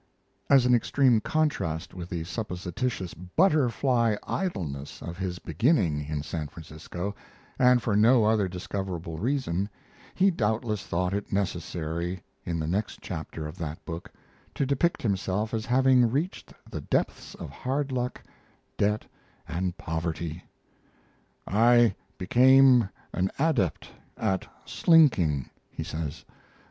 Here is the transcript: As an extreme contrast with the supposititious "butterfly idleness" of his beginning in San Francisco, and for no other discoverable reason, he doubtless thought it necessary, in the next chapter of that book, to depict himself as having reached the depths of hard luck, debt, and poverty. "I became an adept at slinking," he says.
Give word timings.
As 0.49 0.65
an 0.65 0.73
extreme 0.73 1.21
contrast 1.21 1.93
with 1.93 2.09
the 2.09 2.23
supposititious 2.23 3.13
"butterfly 3.13 4.15
idleness" 4.27 4.99
of 5.03 5.19
his 5.19 5.37
beginning 5.37 6.03
in 6.03 6.23
San 6.23 6.47
Francisco, 6.47 7.13
and 7.59 7.83
for 7.83 7.95
no 7.95 8.25
other 8.25 8.47
discoverable 8.47 9.19
reason, 9.19 9.69
he 10.15 10.31
doubtless 10.31 10.87
thought 10.87 11.13
it 11.13 11.31
necessary, 11.31 12.23
in 12.43 12.57
the 12.59 12.65
next 12.65 12.99
chapter 12.99 13.45
of 13.45 13.59
that 13.59 13.85
book, 13.85 14.11
to 14.55 14.65
depict 14.65 15.03
himself 15.03 15.53
as 15.53 15.67
having 15.67 16.09
reached 16.09 16.51
the 16.71 16.81
depths 16.81 17.35
of 17.35 17.51
hard 17.51 17.91
luck, 17.91 18.23
debt, 18.79 19.05
and 19.47 19.77
poverty. 19.77 20.43
"I 21.45 21.93
became 22.17 22.89
an 23.13 23.29
adept 23.37 23.91
at 24.17 24.47
slinking," 24.65 25.51
he 25.69 25.83
says. 25.83 26.25